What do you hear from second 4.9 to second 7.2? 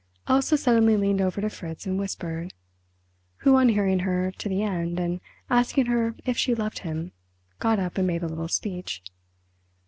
and asking her if she loved him,